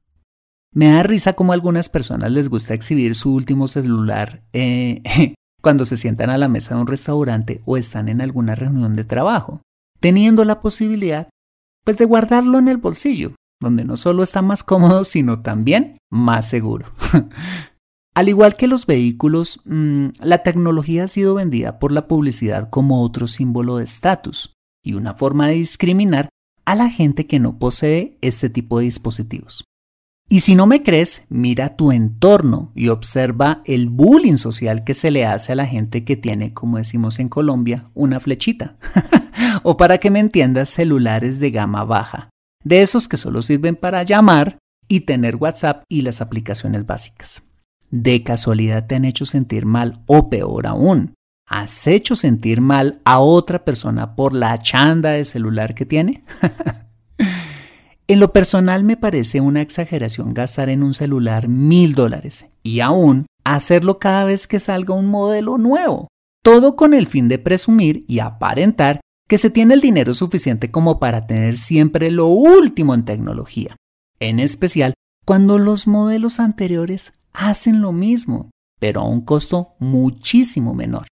Me 0.74 0.88
da 0.88 1.04
risa 1.04 1.34
como 1.34 1.52
a 1.52 1.54
algunas 1.54 1.88
personas 1.88 2.32
les 2.32 2.48
gusta 2.48 2.74
exhibir 2.74 3.14
su 3.14 3.32
último 3.32 3.68
celular 3.68 4.42
eh, 4.52 5.00
cuando 5.62 5.84
se 5.84 5.96
sientan 5.96 6.30
a 6.30 6.38
la 6.38 6.48
mesa 6.48 6.74
de 6.74 6.80
un 6.80 6.88
restaurante 6.88 7.62
o 7.64 7.76
están 7.76 8.08
en 8.08 8.20
alguna 8.20 8.56
reunión 8.56 8.96
de 8.96 9.04
trabajo, 9.04 9.62
teniendo 10.00 10.44
la 10.44 10.60
posibilidad 10.60 11.28
pues 11.84 11.96
de 11.96 12.06
guardarlo 12.06 12.58
en 12.58 12.66
el 12.66 12.78
bolsillo, 12.78 13.36
donde 13.62 13.84
no 13.84 13.96
solo 13.96 14.24
está 14.24 14.42
más 14.42 14.64
cómodo, 14.64 15.04
sino 15.04 15.40
también 15.40 15.98
más 16.10 16.48
seguro. 16.48 16.86
Al 18.16 18.28
igual 18.28 18.56
que 18.56 18.66
los 18.66 18.86
vehículos, 18.86 19.60
mm, 19.66 20.06
la 20.18 20.38
tecnología 20.42 21.04
ha 21.04 21.08
sido 21.08 21.34
vendida 21.34 21.78
por 21.78 21.92
la 21.92 22.08
publicidad 22.08 22.70
como 22.70 23.02
otro 23.02 23.28
símbolo 23.28 23.76
de 23.76 23.84
estatus 23.84 24.53
y 24.84 24.94
una 24.94 25.14
forma 25.14 25.48
de 25.48 25.54
discriminar 25.54 26.28
a 26.64 26.76
la 26.76 26.88
gente 26.88 27.26
que 27.26 27.40
no 27.40 27.58
posee 27.58 28.16
este 28.20 28.48
tipo 28.48 28.78
de 28.78 28.84
dispositivos. 28.84 29.64
Y 30.28 30.40
si 30.40 30.54
no 30.54 30.66
me 30.66 30.82
crees, 30.82 31.24
mira 31.28 31.76
tu 31.76 31.90
entorno 31.90 32.70
y 32.74 32.88
observa 32.88 33.62
el 33.66 33.90
bullying 33.90 34.36
social 34.36 34.84
que 34.84 34.94
se 34.94 35.10
le 35.10 35.26
hace 35.26 35.52
a 35.52 35.56
la 35.56 35.66
gente 35.66 36.04
que 36.04 36.16
tiene, 36.16 36.54
como 36.54 36.78
decimos 36.78 37.18
en 37.18 37.28
Colombia, 37.28 37.90
una 37.94 38.20
flechita. 38.20 38.76
o 39.64 39.76
para 39.76 39.98
que 39.98 40.10
me 40.10 40.20
entiendas, 40.20 40.70
celulares 40.70 41.40
de 41.40 41.50
gama 41.50 41.84
baja 41.84 42.30
de 42.64 42.82
esos 42.82 43.06
que 43.06 43.18
solo 43.18 43.42
sirven 43.42 43.76
para 43.76 44.02
llamar 44.02 44.58
y 44.88 45.00
tener 45.00 45.36
WhatsApp 45.36 45.84
y 45.88 46.02
las 46.02 46.20
aplicaciones 46.20 46.86
básicas. 46.86 47.42
¿De 47.90 48.22
casualidad 48.24 48.86
te 48.86 48.96
han 48.96 49.04
hecho 49.04 49.26
sentir 49.26 49.66
mal 49.66 50.02
o 50.06 50.28
peor 50.28 50.66
aún? 50.66 51.14
¿Has 51.46 51.86
hecho 51.86 52.16
sentir 52.16 52.60
mal 52.60 53.02
a 53.04 53.20
otra 53.20 53.64
persona 53.64 54.16
por 54.16 54.32
la 54.32 54.58
chanda 54.58 55.10
de 55.10 55.24
celular 55.24 55.74
que 55.74 55.84
tiene? 55.84 56.24
en 58.08 58.20
lo 58.20 58.32
personal 58.32 58.82
me 58.82 58.96
parece 58.96 59.40
una 59.40 59.60
exageración 59.60 60.32
gastar 60.32 60.70
en 60.70 60.82
un 60.82 60.94
celular 60.94 61.48
mil 61.48 61.94
dólares 61.94 62.46
y 62.62 62.80
aún 62.80 63.26
hacerlo 63.44 63.98
cada 63.98 64.24
vez 64.24 64.46
que 64.46 64.58
salga 64.58 64.94
un 64.94 65.06
modelo 65.06 65.58
nuevo. 65.58 66.08
Todo 66.42 66.76
con 66.76 66.94
el 66.94 67.06
fin 67.06 67.28
de 67.28 67.38
presumir 67.38 68.04
y 68.08 68.20
aparentar 68.20 69.00
que 69.28 69.38
se 69.38 69.50
tiene 69.50 69.74
el 69.74 69.80
dinero 69.80 70.14
suficiente 70.14 70.70
como 70.70 70.98
para 70.98 71.26
tener 71.26 71.58
siempre 71.58 72.10
lo 72.10 72.26
último 72.26 72.94
en 72.94 73.04
tecnología, 73.04 73.76
en 74.18 74.40
especial 74.40 74.94
cuando 75.26 75.58
los 75.58 75.86
modelos 75.86 76.40
anteriores 76.40 77.14
hacen 77.32 77.80
lo 77.80 77.92
mismo, 77.92 78.50
pero 78.78 79.00
a 79.00 79.08
un 79.08 79.22
costo 79.22 79.74
muchísimo 79.78 80.74
menor. 80.74 81.06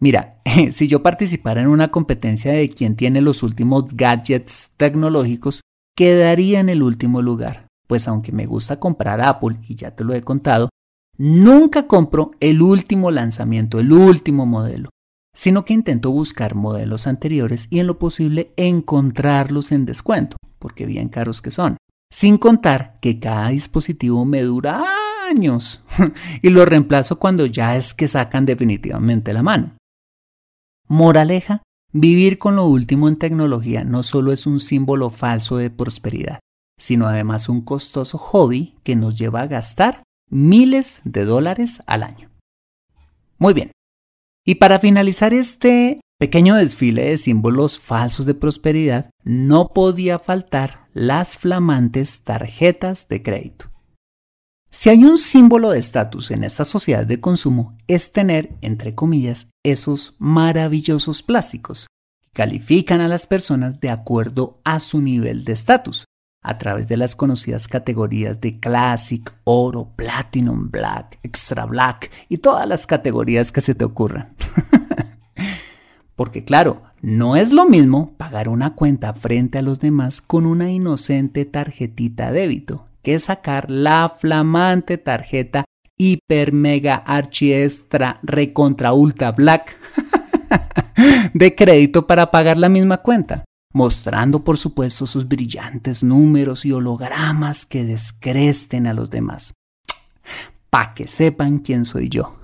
Mira, 0.00 0.42
si 0.70 0.88
yo 0.88 1.02
participara 1.02 1.60
en 1.62 1.68
una 1.68 1.88
competencia 1.88 2.52
de 2.52 2.70
quien 2.70 2.96
tiene 2.96 3.20
los 3.20 3.42
últimos 3.42 3.86
gadgets 3.94 4.72
tecnológicos, 4.76 5.60
quedaría 5.96 6.60
en 6.60 6.68
el 6.68 6.82
último 6.82 7.22
lugar, 7.22 7.66
pues 7.86 8.06
aunque 8.08 8.32
me 8.32 8.46
gusta 8.46 8.78
comprar 8.78 9.20
Apple, 9.20 9.56
y 9.68 9.74
ya 9.74 9.92
te 9.92 10.04
lo 10.04 10.14
he 10.14 10.22
contado, 10.22 10.68
nunca 11.16 11.86
compro 11.86 12.32
el 12.40 12.62
último 12.62 13.10
lanzamiento, 13.10 13.78
el 13.78 13.92
último 13.92 14.44
modelo 14.46 14.90
sino 15.36 15.66
que 15.66 15.74
intento 15.74 16.10
buscar 16.10 16.54
modelos 16.54 17.06
anteriores 17.06 17.68
y 17.70 17.78
en 17.78 17.86
lo 17.86 17.98
posible 17.98 18.52
encontrarlos 18.56 19.70
en 19.70 19.84
descuento, 19.84 20.38
porque 20.58 20.86
bien 20.86 21.10
caros 21.10 21.42
que 21.42 21.50
son. 21.50 21.76
Sin 22.10 22.38
contar 22.38 22.98
que 23.02 23.20
cada 23.20 23.50
dispositivo 23.50 24.24
me 24.24 24.40
dura 24.40 24.82
años 25.28 25.82
y 26.42 26.48
lo 26.48 26.64
reemplazo 26.64 27.18
cuando 27.18 27.44
ya 27.44 27.76
es 27.76 27.92
que 27.92 28.08
sacan 28.08 28.46
definitivamente 28.46 29.34
la 29.34 29.42
mano. 29.42 29.75
Moraleja, 30.88 31.62
vivir 31.92 32.38
con 32.38 32.56
lo 32.56 32.66
último 32.66 33.08
en 33.08 33.16
tecnología 33.16 33.84
no 33.84 34.02
solo 34.02 34.32
es 34.32 34.46
un 34.46 34.60
símbolo 34.60 35.10
falso 35.10 35.56
de 35.56 35.70
prosperidad, 35.70 36.40
sino 36.78 37.06
además 37.06 37.48
un 37.48 37.62
costoso 37.62 38.18
hobby 38.18 38.76
que 38.84 38.96
nos 38.96 39.16
lleva 39.16 39.40
a 39.40 39.46
gastar 39.46 40.02
miles 40.30 41.00
de 41.04 41.24
dólares 41.24 41.82
al 41.86 42.02
año. 42.02 42.30
Muy 43.38 43.52
bien, 43.52 43.72
y 44.44 44.56
para 44.56 44.78
finalizar 44.78 45.34
este 45.34 46.00
pequeño 46.18 46.54
desfile 46.54 47.06
de 47.06 47.16
símbolos 47.16 47.80
falsos 47.80 48.24
de 48.24 48.34
prosperidad, 48.34 49.10
no 49.24 49.68
podía 49.74 50.18
faltar 50.18 50.88
las 50.94 51.36
flamantes 51.36 52.22
tarjetas 52.22 53.08
de 53.08 53.22
crédito. 53.22 53.70
Si 54.86 54.90
hay 54.90 55.04
un 55.04 55.18
símbolo 55.18 55.70
de 55.70 55.80
estatus 55.80 56.30
en 56.30 56.44
esta 56.44 56.64
sociedad 56.64 57.04
de 57.04 57.18
consumo, 57.20 57.76
es 57.88 58.12
tener, 58.12 58.56
entre 58.60 58.94
comillas, 58.94 59.50
esos 59.64 60.14
maravillosos 60.20 61.24
plásticos 61.24 61.88
que 62.20 62.30
califican 62.30 63.00
a 63.00 63.08
las 63.08 63.26
personas 63.26 63.80
de 63.80 63.90
acuerdo 63.90 64.60
a 64.62 64.78
su 64.78 65.00
nivel 65.00 65.42
de 65.42 65.54
estatus, 65.54 66.04
a 66.40 66.58
través 66.58 66.86
de 66.86 66.96
las 66.96 67.16
conocidas 67.16 67.66
categorías 67.66 68.40
de 68.40 68.60
Classic, 68.60 69.28
Oro, 69.42 69.90
Platinum, 69.96 70.70
Black, 70.70 71.18
Extra 71.24 71.64
Black 71.64 72.12
y 72.28 72.38
todas 72.38 72.68
las 72.68 72.86
categorías 72.86 73.50
que 73.50 73.62
se 73.62 73.74
te 73.74 73.84
ocurran. 73.84 74.36
Porque 76.14 76.44
claro, 76.44 76.84
no 77.02 77.34
es 77.34 77.52
lo 77.52 77.68
mismo 77.68 78.14
pagar 78.16 78.48
una 78.48 78.76
cuenta 78.76 79.14
frente 79.14 79.58
a 79.58 79.62
los 79.62 79.80
demás 79.80 80.20
con 80.20 80.46
una 80.46 80.70
inocente 80.70 81.44
tarjetita 81.44 82.30
débito 82.30 82.86
que 83.06 83.18
sacar 83.20 83.70
la 83.70 84.08
flamante 84.08 84.98
tarjeta 84.98 85.64
hiper 85.96 86.52
mega 86.52 86.96
archi 86.96 87.52
extra 87.52 88.18
recontra 88.24 88.92
ultra 88.94 89.30
black 89.30 89.78
de 91.32 91.54
crédito 91.54 92.08
para 92.08 92.32
pagar 92.32 92.56
la 92.58 92.68
misma 92.68 92.96
cuenta, 92.96 93.44
mostrando 93.72 94.42
por 94.42 94.58
supuesto 94.58 95.06
sus 95.06 95.28
brillantes 95.28 96.02
números 96.02 96.64
y 96.64 96.72
hologramas 96.72 97.64
que 97.64 97.84
descresten 97.84 98.88
a 98.88 98.92
los 98.92 99.08
demás. 99.08 99.54
Pa' 100.68 100.92
que 100.92 101.06
sepan 101.06 101.58
quién 101.58 101.84
soy 101.84 102.08
yo. 102.08 102.40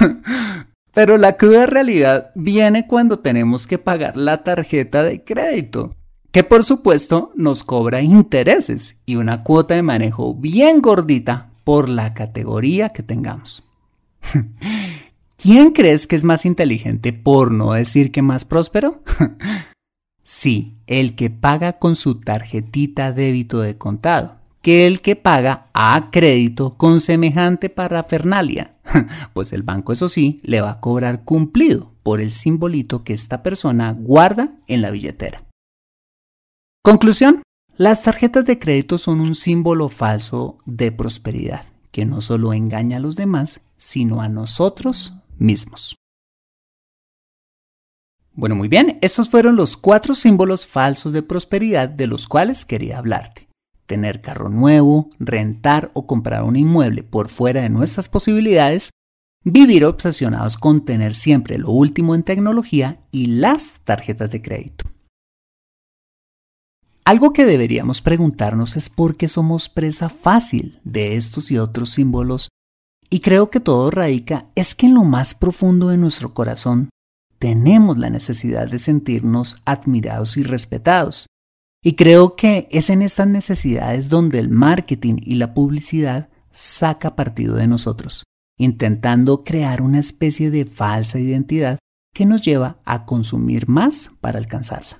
Pero 0.94 1.18
la 1.18 1.36
cruda 1.36 1.66
realidad 1.66 2.30
viene 2.34 2.86
cuando 2.86 3.18
tenemos 3.18 3.66
que 3.66 3.76
pagar 3.76 4.16
la 4.16 4.42
tarjeta 4.42 5.02
de 5.02 5.22
crédito, 5.22 5.96
que 6.32 6.44
por 6.44 6.64
supuesto 6.64 7.32
nos 7.34 7.64
cobra 7.64 8.02
intereses 8.02 8.96
y 9.06 9.16
una 9.16 9.42
cuota 9.42 9.74
de 9.74 9.82
manejo 9.82 10.34
bien 10.34 10.80
gordita 10.80 11.50
por 11.64 11.88
la 11.88 12.14
categoría 12.14 12.90
que 12.90 13.02
tengamos. 13.02 13.64
¿Quién 15.36 15.70
crees 15.72 16.06
que 16.06 16.16
es 16.16 16.24
más 16.24 16.44
inteligente 16.44 17.12
por 17.12 17.50
no 17.50 17.72
decir 17.72 18.12
que 18.12 18.22
más 18.22 18.44
próspero? 18.44 19.02
sí, 20.22 20.76
el 20.86 21.16
que 21.16 21.30
paga 21.30 21.78
con 21.78 21.96
su 21.96 22.20
tarjetita 22.20 23.12
débito 23.12 23.60
de 23.60 23.78
contado, 23.78 24.36
que 24.60 24.86
el 24.86 25.00
que 25.00 25.16
paga 25.16 25.68
a 25.72 26.10
crédito 26.12 26.76
con 26.76 27.00
semejante 27.00 27.70
parafernalia. 27.70 28.74
Pues 29.32 29.52
el 29.52 29.62
banco, 29.62 29.92
eso 29.92 30.08
sí, 30.08 30.40
le 30.42 30.60
va 30.60 30.70
a 30.72 30.80
cobrar 30.80 31.22
cumplido 31.22 31.92
por 32.02 32.20
el 32.20 32.32
simbolito 32.32 33.04
que 33.04 33.12
esta 33.12 33.42
persona 33.42 33.92
guarda 33.92 34.50
en 34.66 34.82
la 34.82 34.90
billetera. 34.90 35.44
Conclusión, 36.82 37.42
las 37.76 38.04
tarjetas 38.04 38.46
de 38.46 38.58
crédito 38.58 38.96
son 38.96 39.20
un 39.20 39.34
símbolo 39.34 39.90
falso 39.90 40.58
de 40.64 40.90
prosperidad 40.90 41.66
que 41.90 42.06
no 42.06 42.22
solo 42.22 42.54
engaña 42.54 42.96
a 42.96 43.00
los 43.00 43.16
demás, 43.16 43.60
sino 43.76 44.22
a 44.22 44.30
nosotros 44.30 45.12
mismos. 45.38 45.96
Bueno, 48.32 48.54
muy 48.54 48.68
bien, 48.68 48.98
estos 49.02 49.28
fueron 49.28 49.56
los 49.56 49.76
cuatro 49.76 50.14
símbolos 50.14 50.66
falsos 50.66 51.12
de 51.12 51.22
prosperidad 51.22 51.90
de 51.90 52.06
los 52.06 52.26
cuales 52.26 52.64
quería 52.64 52.96
hablarte. 52.96 53.48
Tener 53.84 54.22
carro 54.22 54.48
nuevo, 54.48 55.10
rentar 55.18 55.90
o 55.92 56.06
comprar 56.06 56.44
un 56.44 56.56
inmueble 56.56 57.02
por 57.02 57.28
fuera 57.28 57.60
de 57.60 57.68
nuestras 57.68 58.08
posibilidades, 58.08 58.88
vivir 59.44 59.84
obsesionados 59.84 60.56
con 60.56 60.86
tener 60.86 61.12
siempre 61.12 61.58
lo 61.58 61.72
último 61.72 62.14
en 62.14 62.22
tecnología 62.22 63.00
y 63.10 63.26
las 63.26 63.80
tarjetas 63.80 64.30
de 64.30 64.40
crédito. 64.40 64.86
Algo 67.04 67.32
que 67.32 67.44
deberíamos 67.44 68.02
preguntarnos 68.02 68.76
es 68.76 68.90
por 68.90 69.16
qué 69.16 69.28
somos 69.28 69.68
presa 69.68 70.08
fácil 70.08 70.80
de 70.84 71.16
estos 71.16 71.50
y 71.50 71.58
otros 71.58 71.90
símbolos 71.90 72.48
y 73.10 73.20
creo 73.20 73.50
que 73.50 73.58
todo 73.58 73.90
radica 73.90 74.46
es 74.54 74.76
que 74.76 74.86
en 74.86 74.94
lo 74.94 75.02
más 75.02 75.34
profundo 75.34 75.88
de 75.88 75.96
nuestro 75.96 76.32
corazón 76.32 76.90
tenemos 77.40 77.98
la 77.98 78.08
necesidad 78.08 78.70
de 78.70 78.78
sentirnos 78.78 79.56
admirados 79.64 80.36
y 80.36 80.44
respetados. 80.44 81.26
Y 81.82 81.94
creo 81.96 82.36
que 82.36 82.68
es 82.70 82.90
en 82.90 83.02
estas 83.02 83.26
necesidades 83.26 84.08
donde 84.10 84.38
el 84.38 84.50
marketing 84.50 85.16
y 85.22 85.34
la 85.34 85.54
publicidad 85.54 86.28
saca 86.52 87.16
partido 87.16 87.56
de 87.56 87.66
nosotros, 87.66 88.24
intentando 88.58 89.42
crear 89.42 89.82
una 89.82 89.98
especie 89.98 90.50
de 90.50 90.66
falsa 90.66 91.18
identidad 91.18 91.78
que 92.14 92.26
nos 92.26 92.42
lleva 92.42 92.78
a 92.84 93.06
consumir 93.06 93.68
más 93.68 94.10
para 94.20 94.38
alcanzarla. 94.38 94.99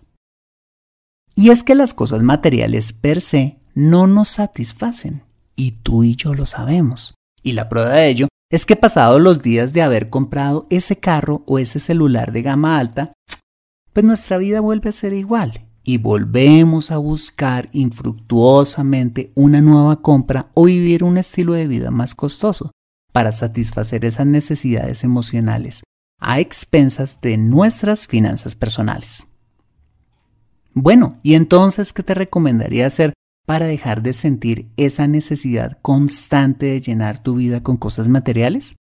Y 1.41 1.49
es 1.49 1.63
que 1.63 1.75
las 1.75 1.95
cosas 1.95 2.23
materiales 2.23 2.93
per 2.93 3.23
se 3.23 3.61
no 3.75 4.07
nos 4.07 4.29
satisfacen, 4.29 5.23
y 5.57 5.71
tú 5.71 6.05
y 6.05 6.15
yo 6.15 6.35
lo 6.35 6.45
sabemos. 6.45 7.15
Y 7.43 7.53
la 7.53 7.71
prueba 7.71 7.93
de 7.93 8.11
ello 8.11 8.29
es 8.50 8.67
que 8.67 8.76
pasados 8.76 9.23
los 9.23 9.41
días 9.41 9.73
de 9.73 9.81
haber 9.81 10.11
comprado 10.11 10.67
ese 10.69 10.97
carro 10.97 11.43
o 11.47 11.59
ese 11.59 11.81
celular 11.81 12.33
de 12.33 12.43
gama 12.43 12.79
alta, 12.79 13.15
pues 13.95 14.05
nuestra 14.05 14.37
vida 14.37 14.61
vuelve 14.61 14.91
a 14.91 14.93
ser 14.93 15.15
igual 15.15 15.67
y 15.83 15.97
volvemos 15.97 16.91
a 16.91 16.99
buscar 16.99 17.71
infructuosamente 17.73 19.33
una 19.35 19.63
nueva 19.63 20.03
compra 20.03 20.50
o 20.53 20.65
vivir 20.65 21.03
un 21.03 21.17
estilo 21.17 21.55
de 21.55 21.67
vida 21.67 21.91
más 21.91 22.15
costoso 22.15 22.71
para 23.15 23.33
satisfacer 23.33 24.05
esas 24.05 24.26
necesidades 24.26 25.05
emocionales 25.05 25.85
a 26.19 26.39
expensas 26.39 27.23
de 27.23 27.39
nuestras 27.39 28.07
finanzas 28.07 28.55
personales. 28.55 29.29
Bueno, 30.75 31.19
¿y 31.23 31.35
entonces 31.35 31.93
qué 31.93 32.02
te 32.02 32.15
recomendaría 32.15 32.87
hacer 32.87 33.13
para 33.47 33.67
dejar 33.67 34.02
de 34.02 34.13
sentir 34.13 34.71
esa 34.76 35.09
necesidad 35.09 35.78
constante 35.83 36.67
de 36.67 36.80
llenar 36.80 37.23
tu 37.23 37.35
vida 37.35 37.63
con 37.63 37.76
cosas 37.76 38.09
materiales? 38.09 38.76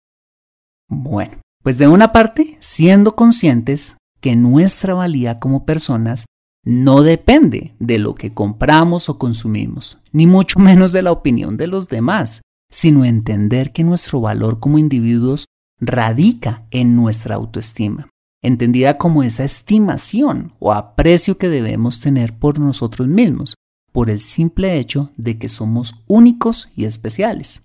Bueno, 0.90 1.38
pues 1.64 1.78
de 1.78 1.88
una 1.88 2.12
parte, 2.12 2.58
siendo 2.60 3.16
conscientes 3.16 3.96
que 4.22 4.36
nuestra 4.36 4.96
valía 4.96 5.40
como 5.40 5.66
personas 5.66 6.26
no 6.64 7.04
depende 7.04 7.76
de 7.80 8.00
lo 8.00 8.16
que 8.16 8.34
compramos 8.34 9.08
o 9.08 9.20
consumimos, 9.20 10.00
ni 10.12 10.26
mucho 10.26 10.60
menos 10.60 10.92
de 10.92 11.04
la 11.04 11.12
opinión 11.12 11.58
de 11.58 11.68
los 11.68 11.90
demás, 11.90 12.42
sino 12.72 13.06
entender 13.06 13.72
que 13.72 13.84
nuestro 13.84 14.20
valor 14.22 14.60
como 14.60 14.80
individuos 14.80 15.46
radica 15.80 16.66
en 16.72 16.96
nuestra 16.96 17.36
autoestima 17.36 18.10
entendida 18.46 18.98
como 18.98 19.24
esa 19.24 19.44
estimación 19.44 20.54
o 20.60 20.72
aprecio 20.72 21.38
que 21.38 21.50
debemos 21.50 22.00
tener 22.00 22.38
por 22.38 22.60
nosotros 22.60 23.08
mismos, 23.08 23.56
por 23.92 24.10
el 24.10 24.20
simple 24.20 24.78
hecho 24.78 25.12
de 25.18 25.40
que 25.40 25.50
somos 25.50 25.96
únicos 26.06 26.70
y 26.76 26.86
especiales. 26.86 27.64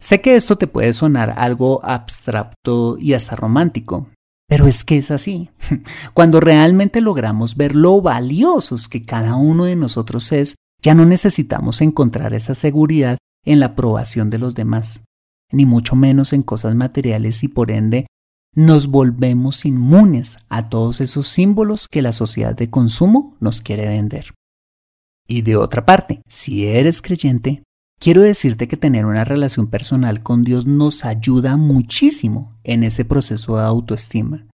Sé 0.00 0.20
que 0.20 0.34
esto 0.34 0.56
te 0.56 0.66
puede 0.66 0.92
sonar 0.92 1.34
algo 1.36 1.84
abstracto 1.84 2.96
y 2.98 3.12
hasta 3.12 3.36
romántico, 3.36 4.08
pero 4.48 4.66
es 4.66 4.82
que 4.82 4.96
es 4.96 5.10
así. 5.10 5.50
Cuando 6.14 6.40
realmente 6.40 7.00
logramos 7.00 7.56
ver 7.56 7.76
lo 7.76 8.00
valiosos 8.00 8.88
que 8.88 9.04
cada 9.04 9.36
uno 9.36 9.66
de 9.66 9.76
nosotros 9.76 10.32
es, 10.32 10.56
ya 10.82 10.94
no 10.94 11.04
necesitamos 11.04 11.80
encontrar 11.80 12.34
esa 12.34 12.54
seguridad 12.54 13.18
en 13.44 13.60
la 13.60 13.66
aprobación 13.66 14.30
de 14.30 14.38
los 14.38 14.54
demás, 14.54 15.02
ni 15.52 15.66
mucho 15.66 15.94
menos 15.94 16.32
en 16.32 16.42
cosas 16.42 16.74
materiales 16.74 17.44
y 17.44 17.48
por 17.48 17.70
ende 17.70 18.06
nos 18.54 18.88
volvemos 18.88 19.64
inmunes 19.64 20.38
a 20.48 20.68
todos 20.68 21.00
esos 21.00 21.26
símbolos 21.28 21.86
que 21.88 22.02
la 22.02 22.12
sociedad 22.12 22.54
de 22.54 22.70
consumo 22.70 23.36
nos 23.40 23.60
quiere 23.60 23.88
vender. 23.88 24.34
Y 25.28 25.42
de 25.42 25.56
otra 25.56 25.86
parte, 25.86 26.22
si 26.28 26.66
eres 26.66 27.02
creyente, 27.02 27.62
quiero 28.00 28.22
decirte 28.22 28.66
que 28.66 28.76
tener 28.76 29.06
una 29.06 29.24
relación 29.24 29.68
personal 29.68 30.22
con 30.22 30.42
Dios 30.42 30.66
nos 30.66 31.04
ayuda 31.04 31.56
muchísimo 31.56 32.58
en 32.64 32.82
ese 32.82 33.04
proceso 33.04 33.56
de 33.56 33.62
autoestima, 33.62 34.46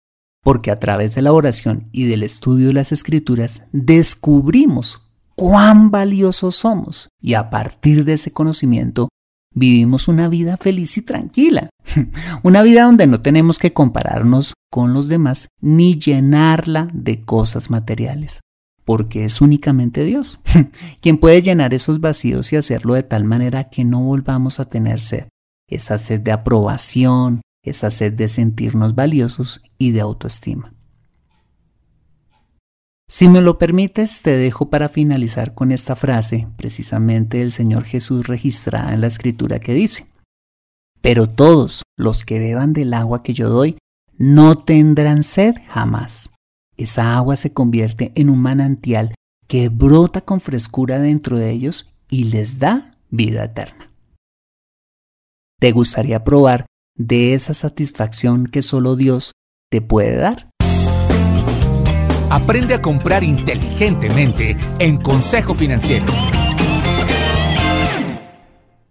porque 0.44 0.72
a 0.72 0.80
través 0.80 1.16
de 1.16 1.22
la 1.22 1.32
oración 1.32 1.88
y 1.94 2.06
del 2.06 2.24
estudio 2.24 2.68
de 2.68 2.74
las 2.74 2.92
escrituras 2.92 3.64
descubrimos 3.72 5.02
cuán 5.36 5.92
valiosos 5.92 6.56
somos 6.56 7.10
y 7.22 7.36
a 7.36 7.50
partir 7.50 8.04
de 8.04 8.14
ese 8.14 8.32
conocimiento 8.32 9.10
vivimos 9.56 10.08
una 10.08 10.28
vida 10.28 10.58
feliz 10.58 10.98
y 10.98 11.02
tranquila. 11.02 11.70
Una 12.44 12.62
vida 12.62 12.84
donde 12.84 13.08
no 13.08 13.22
tenemos 13.22 13.58
que 13.58 13.74
compararnos 13.74 14.54
con 14.70 14.94
los 14.94 15.08
demás 15.08 15.48
ni 15.62 15.98
llenarla 15.98 16.90
de 16.94 17.24
cosas 17.24 17.70
materiales, 17.70 18.42
porque 18.84 19.24
es 19.26 19.40
únicamente 19.40 20.04
Dios 20.04 20.42
quien 21.02 21.18
puede 21.18 21.42
llenar 21.42 21.74
esos 21.74 22.02
vacíos 22.02 22.52
y 22.52 22.58
hacerlo 22.58 22.94
de 22.94 23.04
tal 23.04 23.24
manera 23.24 23.70
que 23.70 23.86
no 23.86 24.02
volvamos 24.02 24.60
a 24.60 24.66
tener 24.66 25.00
sed, 25.00 25.30
esa 25.70 25.98
sed 25.98 26.22
de 26.22 26.34
aprobación, 26.34 27.42
esa 27.64 27.90
sed 27.90 28.14
de 28.14 28.28
sentirnos 28.28 28.96
valiosos 28.96 29.64
y 29.78 29.92
de 29.92 30.02
autoestima. 30.02 30.75
Si 33.08 33.30
me 33.30 33.42
lo 33.42 33.60
permites, 33.60 34.24
te 34.24 34.32
dejo 34.32 34.70
para 34.70 34.90
finalizar 34.90 35.54
con 35.54 35.72
esta 35.72 35.96
frase, 35.96 36.48
precisamente 36.58 37.38
del 37.38 37.52
Señor 37.52 37.84
Jesús 37.84 38.26
registrada 38.26 38.94
en 38.94 39.02
la 39.02 39.08
escritura 39.08 39.60
que 39.60 39.74
dice, 39.74 40.08
Pero 41.02 41.30
todos 41.30 41.84
los 41.98 42.26
que 42.26 42.40
beban 42.40 42.74
del 42.74 42.94
agua 42.94 43.22
que 43.22 43.34
yo 43.34 43.50
doy 43.50 43.78
no 44.18 44.58
tendrán 44.64 45.24
sed 45.24 45.56
jamás. 45.68 46.32
Esa 46.78 47.16
agua 47.16 47.36
se 47.36 47.54
convierte 47.54 48.12
en 48.16 48.30
un 48.30 48.40
manantial 48.40 49.14
que 49.48 49.70
brota 49.70 50.22
con 50.22 50.40
frescura 50.40 51.00
dentro 51.00 51.38
de 51.38 51.52
ellos 51.52 51.96
y 52.10 52.26
les 52.26 52.60
da 52.60 52.98
vida 53.10 53.44
eterna. 53.44 53.92
¿Te 55.60 55.72
gustaría 55.72 56.24
probar 56.24 56.66
de 56.98 57.34
esa 57.34 57.54
satisfacción 57.54 58.48
que 58.48 58.62
solo 58.62 58.96
Dios 58.96 59.34
te 59.70 59.82
puede 59.82 60.16
dar? 60.18 60.50
Aprende 62.36 62.74
a 62.74 62.82
comprar 62.82 63.24
inteligentemente 63.24 64.58
en 64.80 64.98
Consejo 64.98 65.54
Financiero. 65.54 66.06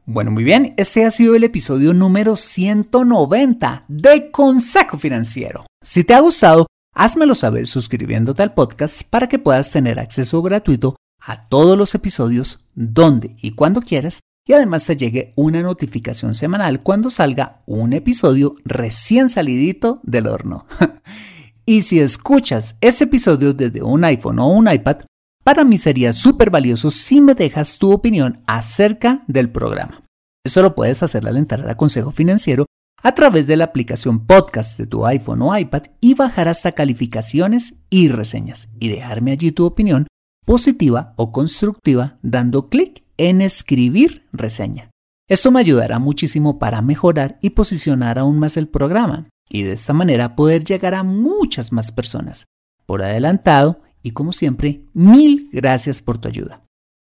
Bueno, 0.06 0.30
muy 0.30 0.44
bien, 0.44 0.72
este 0.78 1.04
ha 1.04 1.10
sido 1.10 1.34
el 1.34 1.44
episodio 1.44 1.92
número 1.92 2.36
190 2.36 3.84
de 3.86 4.30
Consejo 4.30 4.98
Financiero. 4.98 5.66
Si 5.82 6.04
te 6.04 6.14
ha 6.14 6.20
gustado, 6.20 6.68
házmelo 6.94 7.34
saber 7.34 7.66
suscribiéndote 7.66 8.42
al 8.42 8.54
podcast 8.54 9.02
para 9.10 9.28
que 9.28 9.38
puedas 9.38 9.70
tener 9.70 10.00
acceso 10.00 10.40
gratuito 10.40 10.96
a 11.20 11.46
todos 11.46 11.76
los 11.76 11.94
episodios 11.94 12.64
donde 12.74 13.36
y 13.42 13.50
cuando 13.50 13.82
quieras 13.82 14.20
y 14.46 14.54
además 14.54 14.86
te 14.86 14.96
llegue 14.96 15.32
una 15.36 15.60
notificación 15.60 16.34
semanal 16.34 16.82
cuando 16.82 17.10
salga 17.10 17.60
un 17.66 17.92
episodio 17.92 18.56
recién 18.64 19.28
salidito 19.28 20.00
del 20.02 20.28
horno. 20.28 20.66
y 21.66 21.82
si 21.82 21.98
escuchas 22.00 22.76
ese 22.80 23.04
episodio 23.04 23.54
desde 23.54 23.82
un 23.82 24.04
iPhone 24.04 24.38
o 24.38 24.48
un 24.48 24.70
iPad, 24.70 24.98
para 25.42 25.64
mí 25.64 25.78
sería 25.78 26.12
súper 26.12 26.50
valioso 26.50 26.90
si 26.90 27.20
me 27.20 27.34
dejas 27.34 27.78
tu 27.78 27.92
opinión 27.92 28.42
acerca 28.46 29.24
del 29.26 29.50
programa. 29.50 30.02
Eso 30.44 30.62
lo 30.62 30.74
puedes 30.74 31.02
hacer 31.02 31.26
al 31.26 31.36
entrar 31.36 31.68
a 31.68 31.76
Consejo 31.76 32.10
Financiero 32.10 32.66
a 33.02 33.14
través 33.14 33.46
de 33.46 33.56
la 33.56 33.64
aplicación 33.64 34.26
podcast 34.26 34.78
de 34.78 34.86
tu 34.86 35.06
iPhone 35.06 35.42
o 35.42 35.56
iPad 35.56 35.84
y 36.00 36.14
bajar 36.14 36.48
hasta 36.48 36.72
calificaciones 36.72 37.74
y 37.90 38.08
reseñas 38.08 38.68
y 38.78 38.88
dejarme 38.88 39.32
allí 39.32 39.52
tu 39.52 39.64
opinión 39.64 40.06
positiva 40.44 41.14
o 41.16 41.32
constructiva 41.32 42.18
dando 42.22 42.68
clic 42.68 43.04
en 43.16 43.40
escribir 43.40 44.26
reseña. 44.32 44.90
Esto 45.28 45.50
me 45.50 45.60
ayudará 45.60 45.98
muchísimo 45.98 46.58
para 46.58 46.82
mejorar 46.82 47.38
y 47.40 47.50
posicionar 47.50 48.18
aún 48.18 48.38
más 48.38 48.58
el 48.58 48.68
programa 48.68 49.28
y 49.54 49.62
de 49.62 49.74
esta 49.74 49.92
manera 49.92 50.34
poder 50.34 50.64
llegar 50.64 50.94
a 50.94 51.04
muchas 51.04 51.70
más 51.70 51.92
personas. 51.92 52.46
Por 52.86 53.02
adelantado, 53.02 53.82
y 54.02 54.10
como 54.10 54.32
siempre, 54.32 54.82
mil 54.94 55.48
gracias 55.52 56.02
por 56.02 56.18
tu 56.18 56.26
ayuda. 56.26 56.66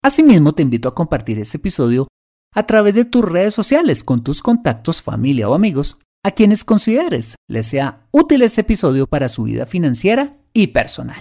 Asimismo, 0.05 0.55
te 0.55 0.62
invito 0.62 0.88
a 0.88 0.94
compartir 0.94 1.40
este 1.40 1.57
episodio 1.57 2.07
a 2.55 2.62
través 2.64 2.94
de 2.94 3.05
tus 3.05 3.24
redes 3.24 3.55
sociales 3.55 4.05
con 4.05 4.22
tus 4.22 4.40
contactos, 4.40 5.03
familia 5.03 5.48
o 5.48 5.55
amigos 5.55 5.98
a 6.24 6.31
quienes 6.31 6.64
consideres 6.64 7.35
les 7.48 7.66
sea 7.66 8.07
útil 8.12 8.42
este 8.42 8.61
episodio 8.61 9.09
para 9.09 9.29
su 9.29 9.42
vida 9.42 9.66
financiera 9.66 10.37
y 10.53 10.68
personal. 10.68 11.20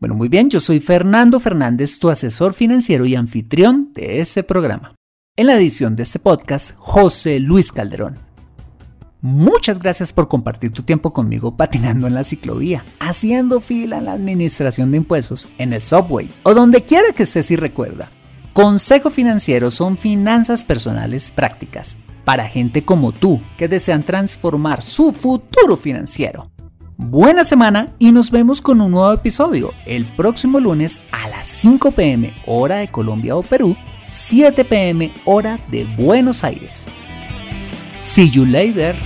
Bueno, 0.00 0.14
muy 0.14 0.28
bien, 0.28 0.50
yo 0.50 0.60
soy 0.60 0.78
Fernando 0.78 1.40
Fernández, 1.40 1.98
tu 1.98 2.10
asesor 2.10 2.54
financiero 2.54 3.06
y 3.06 3.16
anfitrión 3.16 3.92
de 3.92 4.20
este 4.20 4.44
programa. 4.44 4.94
En 5.36 5.48
la 5.48 5.56
edición 5.56 5.96
de 5.96 6.04
este 6.04 6.20
podcast, 6.20 6.76
José 6.78 7.40
Luis 7.40 7.72
Calderón. 7.72 8.31
Muchas 9.24 9.78
gracias 9.78 10.12
por 10.12 10.26
compartir 10.26 10.72
tu 10.72 10.82
tiempo 10.82 11.12
conmigo 11.12 11.56
patinando 11.56 12.08
en 12.08 12.14
la 12.14 12.24
ciclovía, 12.24 12.84
haciendo 12.98 13.60
fila 13.60 13.98
en 13.98 14.06
la 14.06 14.14
administración 14.14 14.90
de 14.90 14.96
impuestos, 14.96 15.48
en 15.58 15.72
el 15.72 15.80
subway 15.80 16.28
o 16.42 16.54
donde 16.54 16.82
quiera 16.82 17.12
que 17.12 17.22
estés 17.22 17.52
y 17.52 17.56
recuerda. 17.56 18.10
Consejo 18.52 19.10
Financiero 19.10 19.70
son 19.70 19.96
finanzas 19.96 20.64
personales 20.64 21.30
prácticas 21.30 21.98
para 22.24 22.48
gente 22.48 22.84
como 22.84 23.12
tú 23.12 23.40
que 23.56 23.68
desean 23.68 24.02
transformar 24.02 24.82
su 24.82 25.12
futuro 25.12 25.76
financiero. 25.76 26.50
Buena 26.96 27.44
semana 27.44 27.94
y 28.00 28.10
nos 28.10 28.32
vemos 28.32 28.60
con 28.60 28.80
un 28.80 28.90
nuevo 28.90 29.12
episodio 29.12 29.72
el 29.86 30.04
próximo 30.04 30.58
lunes 30.58 31.00
a 31.12 31.28
las 31.28 31.46
5 31.46 31.92
pm 31.92 32.34
hora 32.44 32.78
de 32.78 32.90
Colombia 32.90 33.36
o 33.36 33.42
Perú, 33.44 33.76
7 34.08 34.64
pm 34.64 35.12
hora 35.24 35.60
de 35.70 35.84
Buenos 35.96 36.42
Aires. 36.42 36.90
See 38.02 38.24
you 38.24 38.44
later. 38.44 38.96